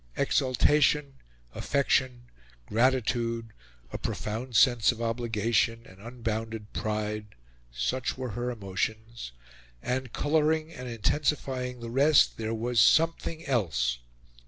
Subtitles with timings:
[0.17, 1.13] Exultation,
[1.53, 2.23] affection,
[2.65, 3.53] gratitude,
[3.93, 7.35] a profound sense of obligation, an unbounded pride
[7.71, 9.31] such were her emotions;
[9.79, 13.99] and, colouring and intensifying the rest, there was something else.